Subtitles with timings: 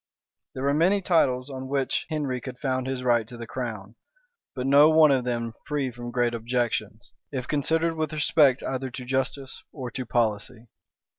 [0.55, 3.97] There were many titles on which Henry could found his right to the crown;
[4.55, 9.05] but no one of them free from great objections, if considered with respect either to
[9.05, 10.69] justice or to policy.